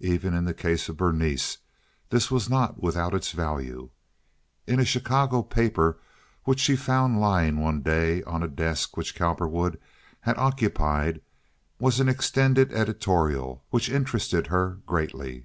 Even 0.00 0.32
in 0.32 0.46
the 0.46 0.54
case 0.54 0.88
of 0.88 0.96
Berenice 0.96 1.58
this 2.08 2.30
was 2.30 2.48
not 2.48 2.82
without 2.82 3.12
its 3.14 3.32
value. 3.32 3.90
In 4.66 4.80
a 4.80 4.84
Chicago 4.86 5.42
paper 5.42 5.98
which 6.44 6.58
she 6.58 6.74
found 6.74 7.20
lying 7.20 7.60
one 7.60 7.82
day 7.82 8.22
on 8.22 8.42
a 8.42 8.48
desk 8.48 8.96
which 8.96 9.14
Cowperwood 9.14 9.78
had 10.20 10.38
occupied 10.38 11.20
was 11.78 12.00
an 12.00 12.08
extended 12.08 12.72
editorial 12.72 13.62
which 13.68 13.90
interested 13.90 14.46
her 14.46 14.78
greatly. 14.86 15.44